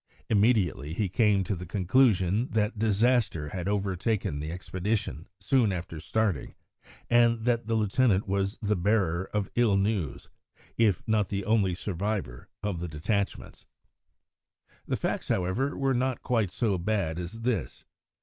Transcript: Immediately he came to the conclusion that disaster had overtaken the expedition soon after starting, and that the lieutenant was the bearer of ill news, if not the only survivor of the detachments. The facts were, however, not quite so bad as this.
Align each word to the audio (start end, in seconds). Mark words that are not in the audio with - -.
Immediately 0.29 0.95
he 0.95 1.09
came 1.09 1.43
to 1.43 1.53
the 1.55 1.67
conclusion 1.67 2.47
that 2.49 2.79
disaster 2.79 3.49
had 3.49 3.67
overtaken 3.67 4.39
the 4.39 4.51
expedition 4.51 5.27
soon 5.39 5.71
after 5.71 5.99
starting, 5.99 6.55
and 7.07 7.45
that 7.45 7.67
the 7.67 7.75
lieutenant 7.75 8.27
was 8.27 8.57
the 8.63 8.75
bearer 8.75 9.25
of 9.31 9.51
ill 9.53 9.77
news, 9.77 10.31
if 10.75 11.03
not 11.07 11.29
the 11.29 11.45
only 11.45 11.75
survivor 11.75 12.49
of 12.63 12.79
the 12.79 12.87
detachments. 12.87 13.67
The 14.87 14.97
facts 14.97 15.29
were, 15.29 15.35
however, 15.35 15.93
not 15.93 16.23
quite 16.23 16.49
so 16.49 16.79
bad 16.79 17.19
as 17.19 17.33
this. 17.41 17.85